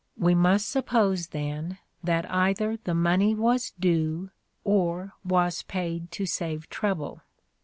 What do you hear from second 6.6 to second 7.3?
trouble.